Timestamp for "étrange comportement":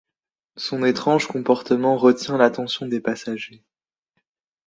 0.83-1.95